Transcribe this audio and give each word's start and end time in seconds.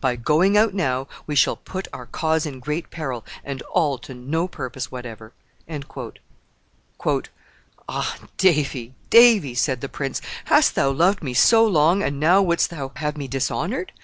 By 0.00 0.16
going 0.16 0.56
out 0.56 0.74
now 0.74 1.06
we 1.24 1.36
shall 1.36 1.54
put 1.54 1.86
our 1.92 2.06
cause 2.06 2.46
in 2.46 2.58
great 2.58 2.90
peril, 2.90 3.24
and 3.44 3.62
all 3.70 3.96
to 3.98 4.12
no 4.12 4.48
purpose 4.48 4.90
whatever." 4.90 5.32
"Ah! 7.88 8.18
Davy, 8.36 8.94
Davy," 9.10 9.54
said 9.54 9.80
the 9.82 9.88
prince, 9.88 10.20
"hast 10.46 10.74
thou 10.74 10.90
loved 10.90 11.22
me 11.22 11.32
so 11.32 11.64
long, 11.64 12.02
and 12.02 12.18
now 12.18 12.42
wouldst 12.42 12.70
thou 12.70 12.90
have 12.96 13.16
me 13.16 13.28
dishonored? 13.28 13.92